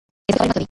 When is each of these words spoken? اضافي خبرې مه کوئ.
اضافي 0.29 0.33
خبرې 0.39 0.47
مه 0.49 0.53
کوئ. 0.55 0.59